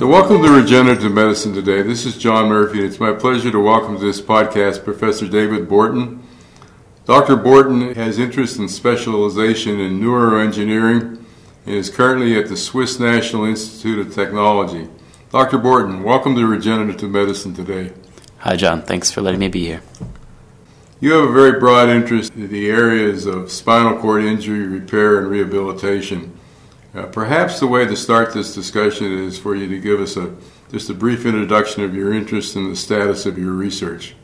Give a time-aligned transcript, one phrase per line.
[0.00, 1.80] So, welcome to Regenerative Medicine today.
[1.80, 5.66] This is John Murphy, and it's my pleasure to welcome to this podcast Professor David
[5.66, 6.22] Borton.
[7.06, 7.36] Dr.
[7.36, 11.22] Borton has interest in specialization in neuroengineering
[11.66, 14.88] and is currently at the Swiss National Institute of Technology.
[15.30, 15.56] Dr.
[15.56, 17.92] Borton, welcome to Regenerative Medicine today.
[18.40, 18.80] Hi, John.
[18.80, 19.82] Thanks for letting me be here.
[20.98, 25.28] You have a very broad interest in the areas of spinal cord injury repair and
[25.28, 26.38] rehabilitation.
[26.94, 30.34] Uh, perhaps the way to start this discussion is for you to give us a
[30.70, 34.14] just a brief introduction of your interest and the status of your research.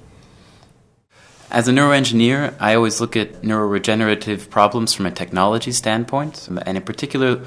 [1.50, 6.82] As a neuroengineer, I always look at neuroregenerative problems from a technology standpoint, and in
[6.82, 7.42] particular,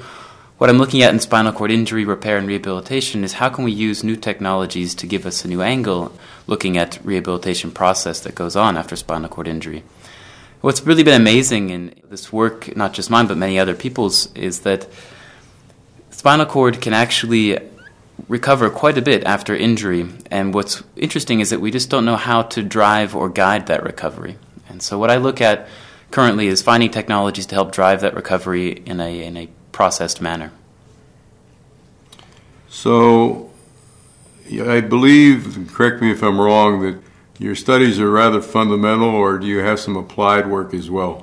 [0.60, 3.72] what I'm looking at in spinal cord injury repair and rehabilitation is how can we
[3.72, 6.12] use new technologies to give us a new angle
[6.46, 9.82] looking at rehabilitation process that goes on after spinal cord injury.
[10.60, 14.60] What's really been amazing in this work, not just mine but many other people's, is
[14.60, 14.86] that
[16.10, 17.56] spinal cord can actually
[18.28, 20.10] recover quite a bit after injury.
[20.30, 23.82] And what's interesting is that we just don't know how to drive or guide that
[23.82, 24.36] recovery.
[24.68, 25.68] And so, what I look at
[26.10, 29.48] currently is finding technologies to help drive that recovery in a, in a
[29.80, 30.52] processed manner.
[32.68, 33.50] So,
[34.76, 36.96] I believe, correct me if I'm wrong, that
[37.38, 41.14] your studies are rather fundamental, or do you have some applied work as well?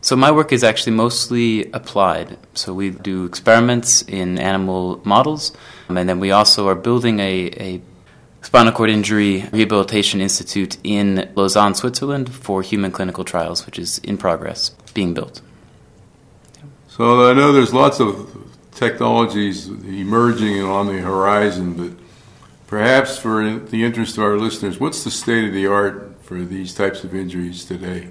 [0.00, 2.38] So my work is actually mostly applied.
[2.54, 5.52] So we do experiments in animal models,
[5.90, 7.34] and then we also are building a,
[7.68, 7.82] a
[8.40, 14.16] spinal cord injury rehabilitation institute in Lausanne, Switzerland, for human clinical trials, which is in
[14.16, 15.42] progress, being built.
[16.96, 18.30] So I know there's lots of
[18.72, 22.04] technologies emerging and on the horizon, but
[22.74, 26.74] Perhaps for the interest of our listeners, what's the state of the art for these
[26.74, 28.08] types of injuries today?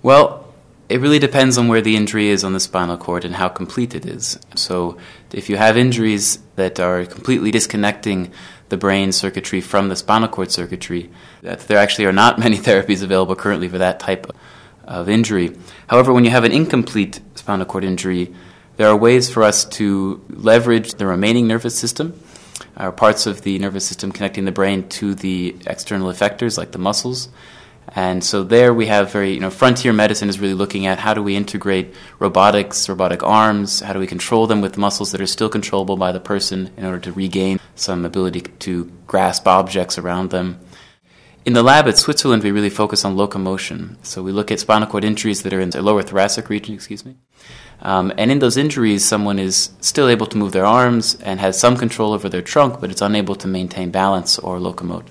[0.00, 0.54] Well,
[0.88, 3.96] it really depends on where the injury is on the spinal cord and how complete
[3.96, 4.38] it is.
[4.54, 4.98] So,
[5.32, 8.30] if you have injuries that are completely disconnecting
[8.68, 11.10] the brain circuitry from the spinal cord circuitry,
[11.42, 14.30] there actually are not many therapies available currently for that type
[14.86, 15.56] of injury.
[15.88, 18.34] However, when you have an incomplete spinal cord injury,
[18.76, 22.20] there are ways for us to leverage the remaining nervous system
[22.76, 26.78] are parts of the nervous system connecting the brain to the external effectors like the
[26.78, 27.28] muscles.
[27.88, 31.14] And so there we have very, you know, frontier medicine is really looking at how
[31.14, 35.26] do we integrate robotics, robotic arms, how do we control them with muscles that are
[35.26, 40.30] still controllable by the person in order to regain some ability to grasp objects around
[40.30, 40.58] them.
[41.46, 43.98] In the lab at Switzerland, we really focus on locomotion.
[44.02, 47.04] So we look at spinal cord injuries that are in the lower thoracic region, excuse
[47.04, 47.14] me.
[47.82, 51.56] Um, and in those injuries, someone is still able to move their arms and has
[51.56, 55.06] some control over their trunk, but it's unable to maintain balance or locomote.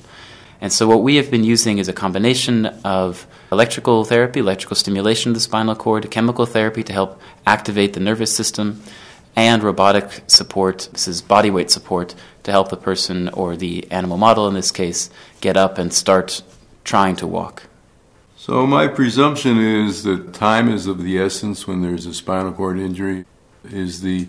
[0.59, 5.29] And so, what we have been using is a combination of electrical therapy, electrical stimulation
[5.29, 8.83] of the spinal cord, chemical therapy to help activate the nervous system,
[9.35, 10.89] and robotic support.
[10.91, 14.71] This is body weight support to help the person or the animal model in this
[14.71, 15.09] case
[15.41, 16.41] get up and start
[16.83, 17.63] trying to walk.
[18.37, 22.79] So, my presumption is that time is of the essence when there's a spinal cord
[22.79, 23.25] injury.
[23.63, 24.27] Is the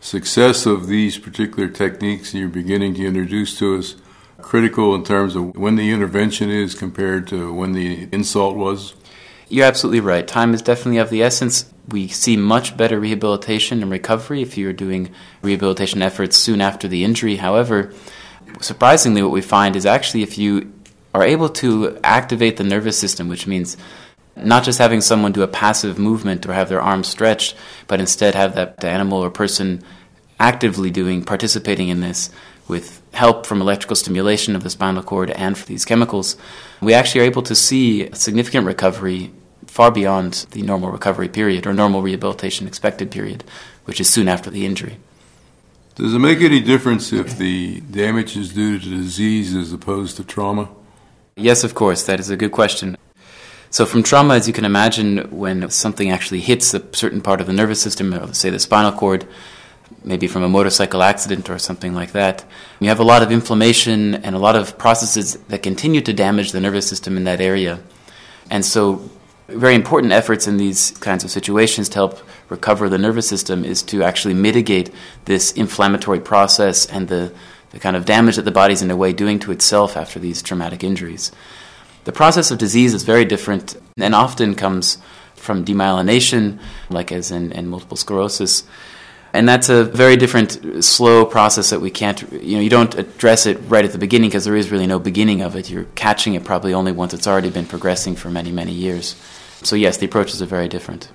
[0.00, 3.96] success of these particular techniques you're beginning to introduce to us
[4.38, 8.94] critical in terms of when the intervention is compared to when the insult was?
[9.48, 10.26] You're absolutely right.
[10.26, 11.72] Time is definitely of the essence.
[11.88, 15.10] We see much better rehabilitation and recovery if you're doing
[15.42, 17.36] rehabilitation efforts soon after the injury.
[17.36, 17.92] However,
[18.60, 20.72] surprisingly, what we find is actually if you
[21.14, 23.76] are able to activate the nervous system, which means
[24.36, 28.34] not just having someone do a passive movement or have their arms stretched, but instead
[28.34, 29.82] have that animal or person
[30.38, 32.30] actively doing, participating in this
[32.68, 36.36] with help from electrical stimulation of the spinal cord and for these chemicals,
[36.82, 39.32] we actually are able to see significant recovery
[39.76, 43.44] far beyond the normal recovery period or normal rehabilitation expected period,
[43.84, 44.96] which is soon after the injury.
[45.96, 50.24] Does it make any difference if the damage is due to disease as opposed to
[50.24, 50.70] trauma?
[51.36, 52.04] Yes, of course.
[52.04, 52.96] That is a good question.
[53.68, 57.46] So, from trauma, as you can imagine, when something actually hits a certain part of
[57.46, 59.28] the nervous system, or say the spinal cord,
[60.04, 62.46] maybe from a motorcycle accident or something like that,
[62.80, 66.52] you have a lot of inflammation and a lot of processes that continue to damage
[66.52, 67.78] the nervous system in that area.
[68.50, 69.10] And so,
[69.48, 73.82] very important efforts in these kinds of situations to help recover the nervous system is
[73.84, 74.92] to actually mitigate
[75.24, 77.32] this inflammatory process and the,
[77.70, 80.42] the kind of damage that the body's in a way doing to itself after these
[80.42, 81.30] traumatic injuries.
[82.04, 84.98] The process of disease is very different and often comes
[85.34, 88.64] from demyelination, like as in, in multiple sclerosis.
[89.36, 92.94] And that's a very different, uh, slow process that we can't, you know, you don't
[92.96, 95.68] address it right at the beginning because there is really no beginning of it.
[95.68, 99.14] You're catching it probably only once it's already been progressing for many, many years.
[99.62, 101.10] So, yes, the approaches are very different.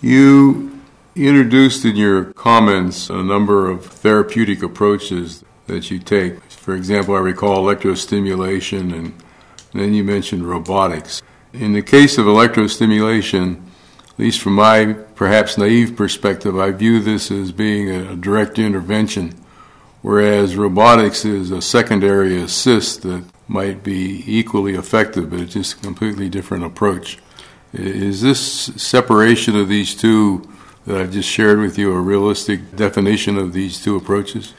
[0.00, 0.80] You
[1.14, 6.42] introduced in your comments a number of therapeutic approaches that you take.
[6.50, 9.22] For example, I recall electrostimulation and
[9.72, 11.22] then you mentioned robotics.
[11.52, 13.69] In the case of electrostimulation, at
[14.20, 19.34] least from my perhaps naive perspective, I view this as being a direct intervention,
[20.02, 25.80] whereas robotics is a secondary assist that might be equally effective, but it's just a
[25.80, 27.18] completely different approach.
[27.72, 28.40] Is this
[28.76, 30.48] separation of these two
[30.86, 34.54] that I've just shared with you a realistic definition of these two approaches?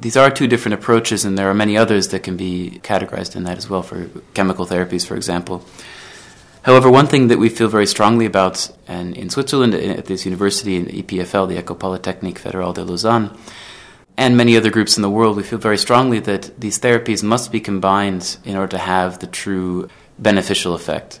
[0.00, 3.44] These are two different approaches, and there are many others that can be categorized in
[3.44, 5.64] that as well for chemical therapies, for example.
[6.64, 10.76] However, one thing that we feel very strongly about, and in Switzerland at this university,
[10.76, 13.36] in EPFL, the École Polytechnique Fédérale de Lausanne,
[14.16, 17.52] and many other groups in the world, we feel very strongly that these therapies must
[17.52, 21.20] be combined in order to have the true beneficial effect.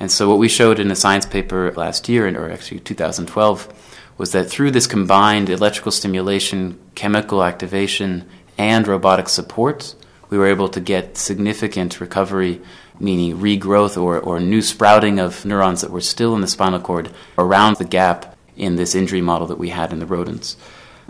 [0.00, 3.68] And so, what we showed in a science paper last year, or actually 2012,
[4.16, 8.24] was that through this combined electrical stimulation, chemical activation,
[8.56, 9.94] and robotic support,
[10.30, 12.60] we were able to get significant recovery
[13.00, 17.10] meaning regrowth or, or new sprouting of neurons that were still in the spinal cord
[17.36, 20.56] around the gap in this injury model that we had in the rodents.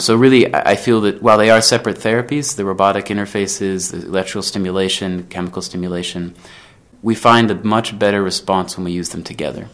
[0.00, 4.42] So, really, I feel that while they are separate therapies, the robotic interfaces, the electrical
[4.42, 6.36] stimulation, chemical stimulation,
[7.02, 9.68] we find a much better response when we use them together.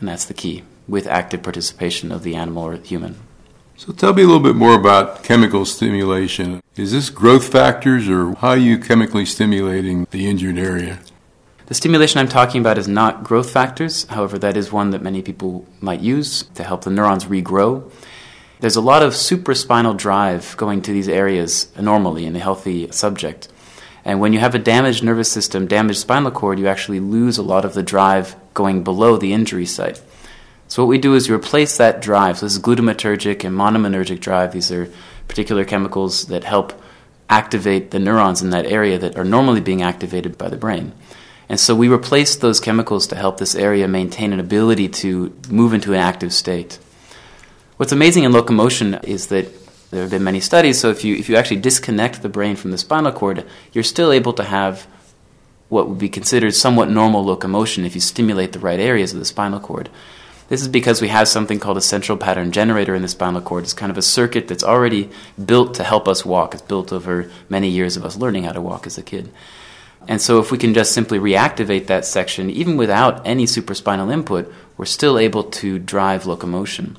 [0.00, 3.16] And that's the key, with active participation of the animal or human.
[3.76, 6.62] So, tell me a little bit more about chemical stimulation.
[6.76, 11.00] Is this growth factors, or how are you chemically stimulating the injured area?
[11.66, 15.20] The stimulation I'm talking about is not growth factors, however, that is one that many
[15.20, 17.90] people might use to help the neurons regrow.
[18.60, 23.48] There's a lot of supraspinal drive going to these areas normally in a healthy subject.
[24.04, 27.42] And when you have a damaged nervous system, damaged spinal cord, you actually lose a
[27.42, 30.00] lot of the drive going below the injury site.
[30.68, 32.38] So what we do is we replace that drive.
[32.38, 34.52] So this is glutamatergic and monoaminergic drive.
[34.52, 34.88] These are
[35.26, 36.80] particular chemicals that help
[37.28, 40.92] activate the neurons in that area that are normally being activated by the brain.
[41.48, 45.72] And so we replaced those chemicals to help this area maintain an ability to move
[45.72, 46.78] into an active state.
[47.76, 49.46] What's amazing in locomotion is that
[49.90, 52.72] there have been many studies, so if you, if you actually disconnect the brain from
[52.72, 54.86] the spinal cord, you're still able to have
[55.68, 59.24] what would be considered somewhat normal locomotion if you stimulate the right areas of the
[59.24, 59.88] spinal cord.
[60.48, 63.64] This is because we have something called a central pattern generator in the spinal cord.
[63.64, 65.10] It's kind of a circuit that's already
[65.44, 66.54] built to help us walk.
[66.54, 69.32] It's built over many years of us learning how to walk as a kid.
[70.08, 74.52] And so, if we can just simply reactivate that section, even without any supraspinal input,
[74.76, 76.96] we're still able to drive locomotion.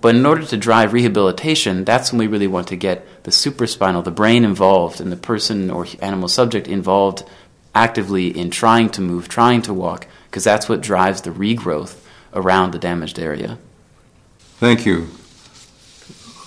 [0.00, 4.02] But in order to drive rehabilitation, that's when we really want to get the supraspinal,
[4.02, 7.22] the brain involved, and the person or animal subject involved
[7.74, 12.00] actively in trying to move, trying to walk, because that's what drives the regrowth
[12.34, 13.58] around the damaged area.
[14.58, 15.08] Thank you.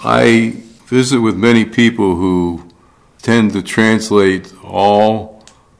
[0.04, 2.70] I visit with many people who
[3.22, 5.35] tend to translate all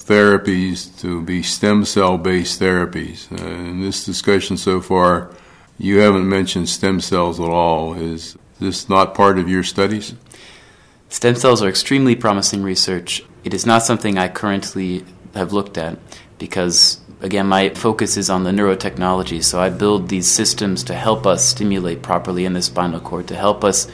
[0.06, 3.32] therapies to be stem cell based therapies.
[3.32, 5.32] Uh, in this discussion so far,
[5.78, 7.94] you haven't mentioned stem cells at all.
[7.94, 10.14] Is this not part of your studies?
[11.10, 13.24] Stem cells are extremely promising research.
[13.44, 15.98] It is not something I currently have looked at
[16.40, 19.44] because, again, my focus is on the neurotechnology.
[19.44, 23.36] So I build these systems to help us stimulate properly in the spinal cord, to
[23.36, 23.88] help us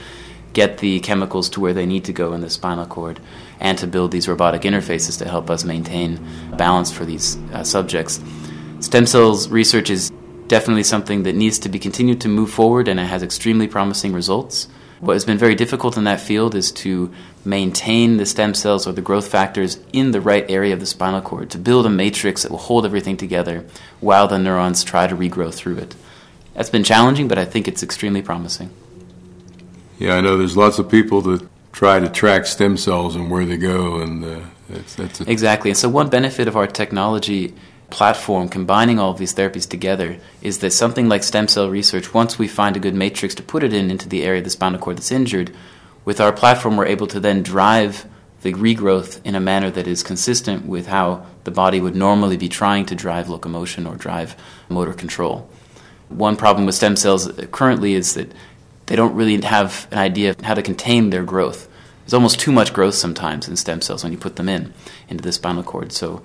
[0.54, 3.20] get the chemicals to where they need to go in the spinal cord
[3.62, 6.20] and to build these robotic interfaces to help us maintain
[6.58, 8.20] balance for these uh, subjects.
[8.80, 10.12] Stem cells research is
[10.48, 14.12] definitely something that needs to be continued to move forward and it has extremely promising
[14.12, 14.68] results.
[15.00, 17.12] What has been very difficult in that field is to
[17.46, 21.22] maintain the stem cells or the growth factors in the right area of the spinal
[21.22, 23.66] cord, to build a matrix that will hold everything together
[24.00, 25.96] while the neurons try to regrow through it.
[26.54, 28.70] That's been challenging, but I think it's extremely promising.
[29.98, 33.46] Yeah, I know there's lots of people that try to track stem cells and where
[33.46, 35.72] they go, and uh, that's, that's exactly.
[35.72, 37.54] And so, one benefit of our technology
[37.90, 42.40] platform combining all of these therapies together is that something like stem cell research, once
[42.40, 44.80] we find a good matrix to put it in into the area of the spinal
[44.80, 45.54] cord that's injured,
[46.06, 48.06] with our platform, we're able to then drive
[48.42, 52.50] the regrowth in a manner that is consistent with how the body would normally be
[52.50, 54.36] trying to drive locomotion or drive
[54.68, 55.48] motor control.
[56.10, 58.32] One problem with stem cells currently is that
[58.92, 61.70] they don't really have an idea of how to contain their growth.
[62.04, 64.74] There's almost too much growth sometimes in stem cells when you put them in
[65.08, 65.94] into the spinal cord.
[65.94, 66.22] So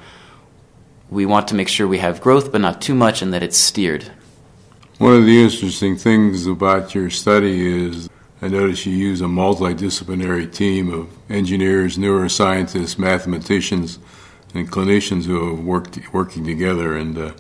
[1.09, 3.57] we want to make sure we have growth, but not too much, and that it's
[3.57, 4.11] steered.
[4.99, 8.11] One of the interesting things about your study is
[8.43, 14.01] I notice you use a multidisciplinary team of engineers, neuroscientists, mathematicians,
[14.55, 16.97] and clinicians who have worked working together.
[16.97, 17.33] And uh,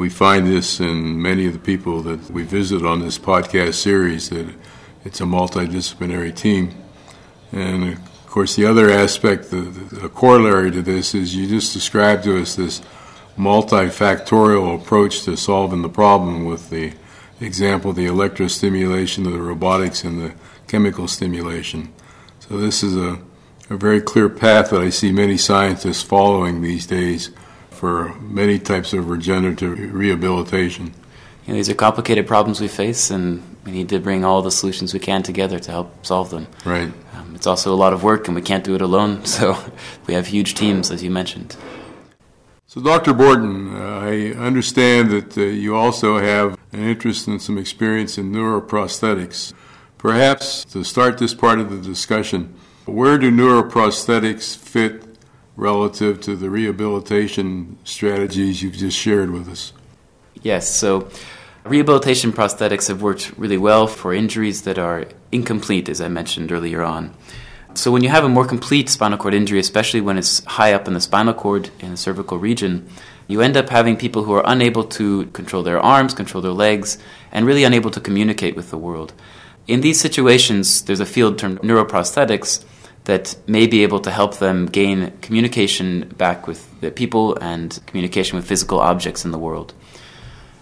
[0.00, 4.30] we find this in many of the people that we visit on this podcast series
[4.30, 4.48] that
[5.04, 6.74] it's a multidisciplinary team.
[7.52, 12.24] And of course, the other aspect, the, the corollary to this, is you just described
[12.24, 12.80] to us this
[13.36, 16.94] multifactorial approach to solving the problem with the
[17.38, 20.32] example, the electrostimulation, of the robotics, and the
[20.66, 21.92] chemical stimulation.
[22.38, 23.20] So this is a,
[23.68, 27.30] a very clear path that I see many scientists following these days
[27.80, 30.92] for many types of regenerative rehabilitation.
[31.46, 34.50] You know, these are complicated problems we face, and we need to bring all the
[34.50, 36.46] solutions we can together to help solve them.
[36.66, 36.92] Right.
[37.14, 39.56] Um, it's also a lot of work, and we can't do it alone, so
[40.06, 41.56] we have huge teams, as you mentioned.
[42.66, 43.14] So, Dr.
[43.14, 48.30] Borton, uh, I understand that uh, you also have an interest and some experience in
[48.30, 49.54] neuroprosthetics.
[49.96, 55.09] Perhaps to start this part of the discussion, where do neuroprosthetics fit
[55.60, 59.72] relative to the rehabilitation strategies you've just shared with us?
[60.42, 61.10] Yes, so
[61.64, 66.82] rehabilitation prosthetics have worked really well for injuries that are incomplete, as I mentioned earlier
[66.82, 67.14] on.
[67.74, 70.88] So when you have a more complete spinal cord injury, especially when it's high up
[70.88, 72.88] in the spinal cord in the cervical region,
[73.28, 76.98] you end up having people who are unable to control their arms, control their legs,
[77.30, 79.12] and really unable to communicate with the world.
[79.68, 82.64] In these situations, there's a field termed neuroprosthetics
[83.10, 88.36] that may be able to help them gain communication back with the people and communication
[88.36, 89.74] with physical objects in the world.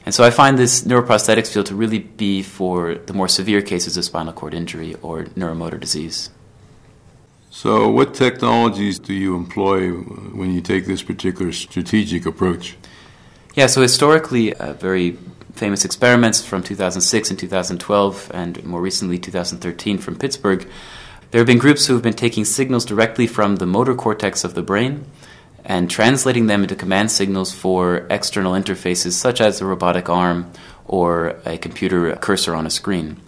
[0.07, 3.99] And so I find this neuroprosthetics field to really be for the more severe cases
[3.99, 6.31] of spinal cord injury or neuromotor disease.
[7.51, 9.91] So, what technologies do you employ
[10.41, 12.79] when you take this particular strategic approach?
[13.57, 15.19] Yeah, so historically, uh, very
[15.53, 20.67] famous experiments from 2006 and 2012, and more recently 2013 from Pittsburgh,
[21.31, 24.55] there have been groups who have been taking signals directly from the motor cortex of
[24.55, 25.05] the brain
[25.65, 30.51] and translating them into command signals for external interfaces such as a robotic arm
[30.87, 33.21] or a computer cursor on a screen.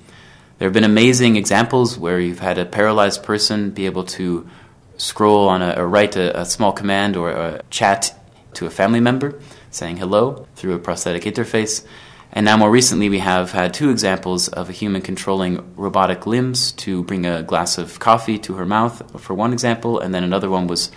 [0.59, 4.49] There have been amazing examples where you've had a paralyzed person be able to
[4.97, 8.15] scroll on a, or write a, a small command or a chat
[8.55, 9.39] to a family member
[9.71, 11.87] saying hello through a prosthetic interface.
[12.33, 16.73] And now, more recently, we have had two examples of a human controlling robotic limbs
[16.73, 20.49] to bring a glass of coffee to her mouth, for one example, and then another
[20.49, 20.93] one was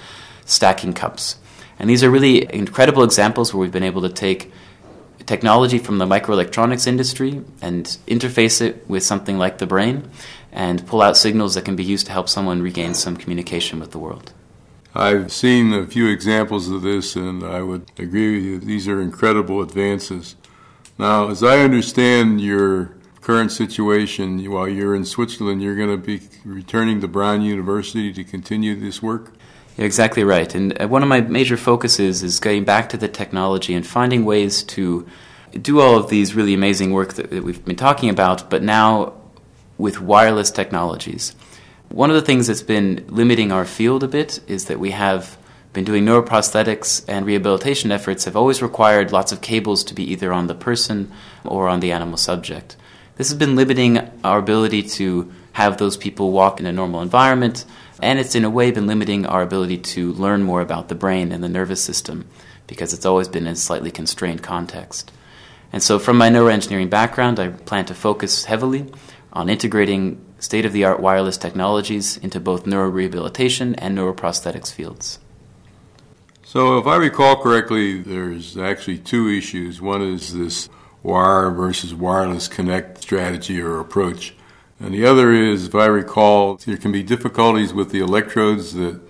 [0.45, 1.37] stacking cups.
[1.79, 4.51] And these are really incredible examples where we've been able to take
[5.25, 10.09] technology from the microelectronics industry and interface it with something like the brain
[10.51, 13.91] and pull out signals that can be used to help someone regain some communication with
[13.91, 14.33] the world.
[14.95, 18.59] I've seen a few examples of this, and I would agree with you.
[18.59, 20.35] These are incredible advances.
[20.97, 26.21] Now, as I understand your current situation, while you're in Switzerland, you're going to be
[26.45, 29.33] returning to Brown University to continue this work?
[29.77, 30.53] You're exactly right.
[30.53, 34.23] And uh, one of my major focuses is getting back to the technology and finding
[34.23, 35.07] ways to
[35.59, 39.13] do all of these really amazing work that, that we've been talking about, but now
[39.77, 41.35] with wireless technologies.
[41.89, 45.37] One of the things that's been limiting our field a bit is that we have
[45.73, 50.31] been doing neuroprosthetics and rehabilitation efforts have always required lots of cables to be either
[50.31, 51.11] on the person
[51.43, 52.77] or on the animal subject.
[53.15, 57.65] This has been limiting our ability to have those people walk in a normal environment
[58.01, 61.31] and it's in a way been limiting our ability to learn more about the brain
[61.31, 62.27] and the nervous system
[62.67, 65.11] because it's always been in a slightly constrained context.
[65.71, 68.91] And so, from my neuroengineering background, I plan to focus heavily
[69.31, 75.19] on integrating state of the art wireless technologies into both neurorehabilitation and neuroprosthetics fields.
[76.53, 79.81] So, if I recall correctly, there's actually two issues.
[79.81, 80.69] One is this
[81.01, 84.35] wire versus wireless connect strategy or approach.
[84.79, 89.01] And the other is, if I recall, there can be difficulties with the electrodes that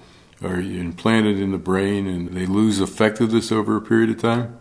[0.41, 4.57] are implanted in the brain and they lose effectiveness over a period of time?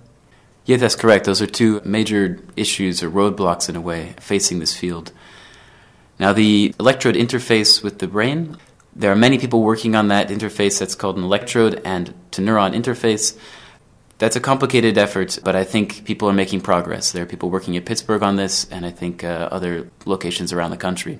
[0.64, 1.26] Yeah, that's correct.
[1.26, 5.12] Those are two major issues or roadblocks in a way facing this field.
[6.18, 8.56] Now, the electrode interface with the brain,
[8.94, 12.74] there are many people working on that interface that's called an electrode and to neuron
[12.74, 13.38] interface.
[14.18, 17.10] That's a complicated effort, but I think people are making progress.
[17.10, 20.70] There are people working at Pittsburgh on this, and I think uh, other locations around
[20.70, 21.18] the country.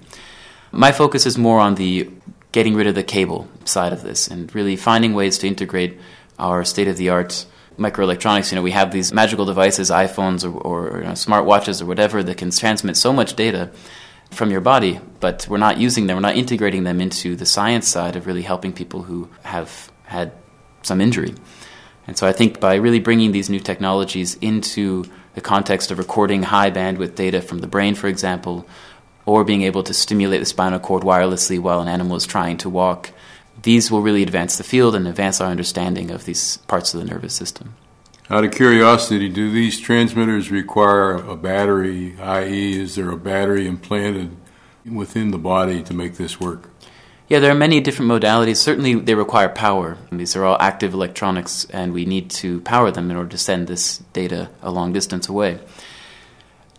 [0.71, 2.11] My focus is more on the
[2.53, 5.99] getting rid of the cable side of this and really finding ways to integrate
[6.39, 7.47] our state of the art
[7.79, 8.53] microelectronics.
[8.53, 12.23] You know, we have these magical devices, iPhones or, or you know, smartwatches or whatever,
[12.23, 13.71] that can transmit so much data
[14.33, 17.89] from your body, but we're not using them, we're not integrating them into the science
[17.89, 20.33] side of really helping people who have had
[20.83, 21.35] some injury.
[22.07, 26.43] And so I think by really bringing these new technologies into the context of recording
[26.43, 28.67] high bandwidth data from the brain, for example,
[29.25, 32.69] or being able to stimulate the spinal cord wirelessly while an animal is trying to
[32.69, 33.11] walk.
[33.63, 37.07] These will really advance the field and advance our understanding of these parts of the
[37.07, 37.75] nervous system.
[38.33, 44.35] Out of curiosity, do these transmitters require a battery, i.e., is there a battery implanted
[44.91, 46.71] within the body to make this work?
[47.29, 48.57] Yeah, there are many different modalities.
[48.57, 49.99] Certainly, they require power.
[50.11, 53.67] These are all active electronics, and we need to power them in order to send
[53.67, 55.59] this data a long distance away.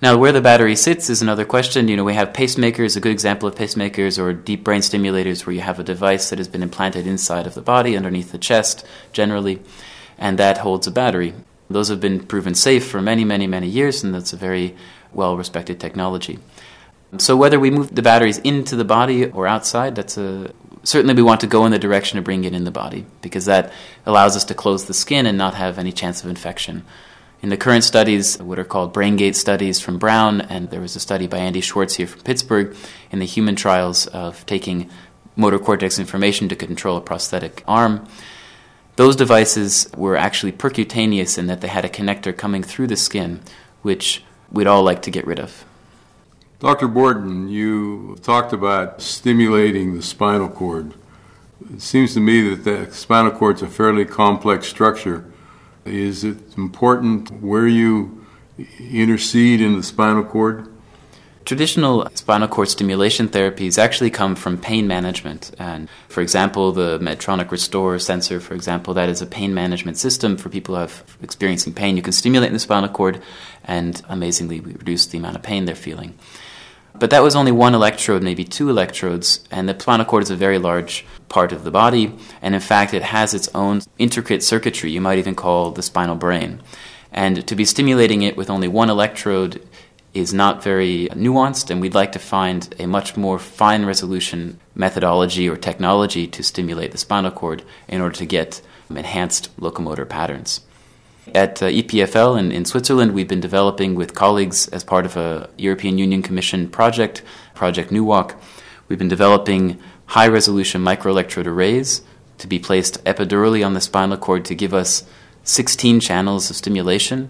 [0.02, 1.88] Now, where the battery sits is another question.
[1.88, 5.54] You know, we have pacemakers, a good example of pacemakers, or deep brain stimulators, where
[5.54, 8.84] you have a device that has been implanted inside of the body, underneath the chest,
[9.12, 9.62] generally,
[10.18, 11.34] and that holds a battery.
[11.70, 14.76] Those have been proven safe for many, many, many years, and that's a very
[15.14, 16.40] well respected technology.
[17.18, 20.52] So whether we move the batteries into the body or outside, that's a
[20.84, 23.46] certainly we want to go in the direction of bringing it in the body because
[23.46, 23.72] that
[24.06, 26.84] allows us to close the skin and not have any chance of infection.
[27.42, 31.00] In the current studies, what are called BrainGate studies from Brown, and there was a
[31.00, 32.76] study by Andy Schwartz here from Pittsburgh
[33.12, 34.90] in the human trials of taking
[35.36, 38.08] motor cortex information to control a prosthetic arm.
[38.96, 43.42] Those devices were actually percutaneous in that they had a connector coming through the skin,
[43.82, 45.66] which we'd all like to get rid of.
[46.60, 46.88] Dr.
[46.88, 50.94] Borton, you talked about stimulating the spinal cord.
[51.74, 55.26] It seems to me that the spinal cord is a fairly complex structure.
[55.86, 58.26] Is it important where you
[58.80, 60.73] intercede in the spinal cord?
[61.46, 65.52] Traditional spinal cord stimulation therapies actually come from pain management.
[65.60, 70.48] And for example, the Medtronic RestoreSensor, for example, that is a pain management system for
[70.50, 71.98] people who have experiencing pain.
[71.98, 73.22] You can stimulate the spinal cord
[73.66, 76.18] and amazingly we reduce the amount of pain they're feeling.
[76.96, 80.36] But that was only one electrode, maybe two electrodes, and the spinal cord is a
[80.36, 84.92] very large part of the body, and in fact, it has its own intricate circuitry,
[84.92, 86.62] you might even call the spinal brain.
[87.12, 89.68] And to be stimulating it with only one electrode
[90.14, 95.50] is not very nuanced, and we'd like to find a much more fine resolution methodology
[95.50, 100.62] or technology to stimulate the spinal cord in order to get enhanced locomotor patterns.
[101.34, 105.50] At uh, EPFL in, in Switzerland, we've been developing with colleagues as part of a
[105.58, 107.24] European Union Commission project,
[107.56, 108.36] Project NEUWalk.
[108.88, 112.02] We've been developing high resolution microelectrode arrays
[112.40, 115.06] to be placed epidurally on the spinal cord to give us
[115.44, 117.30] 16 channels of stimulation.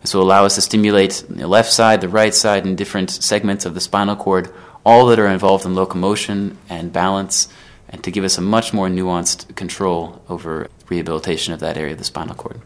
[0.00, 3.66] This will allow us to stimulate the left side, the right side, and different segments
[3.66, 4.52] of the spinal cord,
[4.84, 7.48] all that are involved in locomotion and balance,
[7.88, 11.98] and to give us a much more nuanced control over rehabilitation of that area of
[11.98, 12.60] the spinal cord.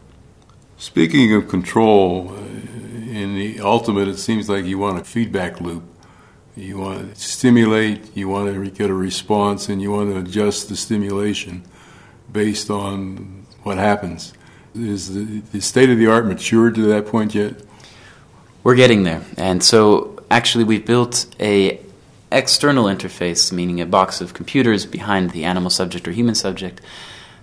[0.77, 5.83] Speaking of control, in the ultimate, it seems like you want a feedback loop.
[6.55, 10.69] You want to stimulate, you want to get a response, and you want to adjust
[10.69, 11.63] the stimulation
[12.31, 14.33] based on what happens.
[14.75, 17.55] Is the, the state of the art matured to that point yet?
[18.63, 21.79] We're getting there, and so actually we've built a
[22.31, 26.81] external interface, meaning a box of computers behind the animal subject or human subject,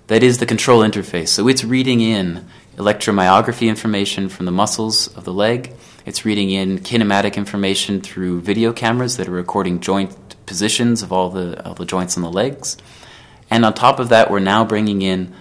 [0.08, 1.28] that is the control interface.
[1.28, 5.72] So it's reading in electromyography information from the muscles of the leg.
[6.04, 10.16] It's reading in kinematic information through video cameras that are recording joint
[10.46, 12.76] positions of all the, all the joints on the legs.
[13.50, 15.32] And on top of that, we're now bringing in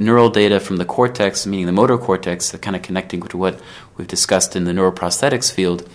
[0.00, 3.60] neural data from the cortex, meaning the motor cortex, kind of connecting to what
[3.96, 5.88] we've discussed in the neuroprosthetics field,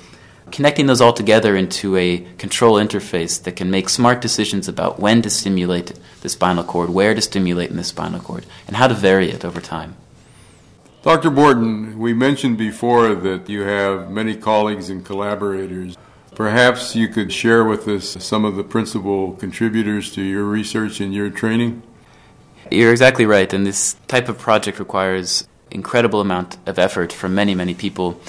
[0.51, 5.21] connecting those all together into a control interface that can make smart decisions about when
[5.23, 8.93] to stimulate the spinal cord, where to stimulate in the spinal cord, and how to
[8.93, 9.97] vary it over time.
[11.01, 11.29] Dr.
[11.29, 15.97] Borton, we mentioned before that you have many colleagues and collaborators.
[16.35, 21.13] Perhaps you could share with us some of the principal contributors to your research and
[21.13, 21.83] your training?
[22.71, 27.53] You're exactly right, and this type of project requires incredible amount of effort from many,
[27.53, 28.19] many people.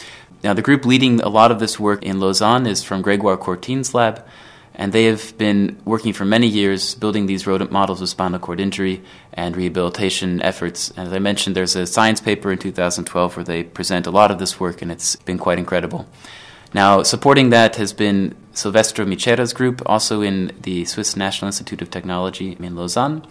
[0.45, 3.95] Now, the group leading a lot of this work in Lausanne is from Gregoire Courtine's
[3.95, 4.23] lab,
[4.75, 8.61] and they have been working for many years building these rodent models of spinal cord
[8.61, 10.93] injury and rehabilitation efforts.
[10.99, 14.39] As I mentioned, there's a science paper in 2012 where they present a lot of
[14.39, 16.07] this work, and it's been quite incredible.
[16.75, 21.91] Now, supporting that has been Silvestro Micera's group, also in the Swiss National Institute of
[21.91, 23.27] Technology in Lausanne.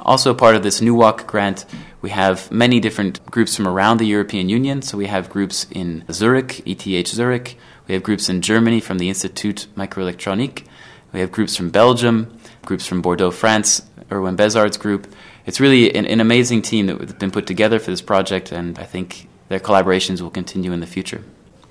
[0.00, 1.64] Also, part of this NEUWalk grant,
[2.00, 4.82] we have many different groups from around the European Union.
[4.82, 7.58] So, we have groups in Zurich, ETH Zurich.
[7.86, 10.64] We have groups in Germany from the Institut Microelectronique.
[11.12, 13.82] We have groups from Belgium, groups from Bordeaux, France,
[14.12, 15.12] Erwin Bezard's group.
[15.46, 18.78] It's really an, an amazing team that has been put together for this project, and
[18.78, 21.24] I think their collaborations will continue in the future.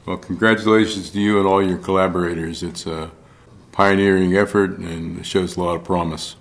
[0.05, 2.63] Well, congratulations to you and all your collaborators.
[2.63, 3.11] It's a
[3.71, 6.35] pioneering effort and it shows a lot of promise.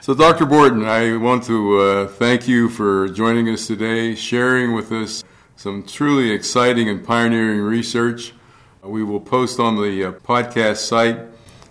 [0.00, 0.46] So, Dr.
[0.46, 5.24] Borton, I want to uh, thank you for joining us today, sharing with us
[5.56, 8.32] some truly exciting and pioneering research.
[8.84, 11.18] We will post on the uh, podcast site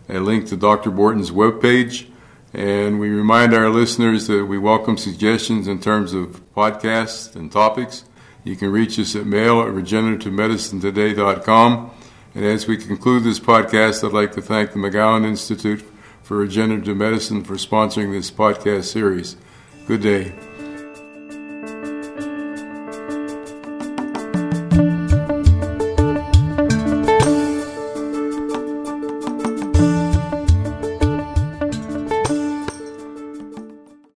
[0.10, 0.92] a link to Dr.
[0.92, 2.10] Borton's webpage.
[2.54, 8.04] And we remind our listeners that we welcome suggestions in terms of podcasts and topics.
[8.44, 11.92] You can reach us at mail at regenerativemedicinetoday.com.
[12.36, 15.86] And as we conclude this podcast, I'd like to thank the McGowan Institute
[16.28, 19.38] for Regenerative Medicine for sponsoring this podcast series.
[19.88, 20.34] Good day.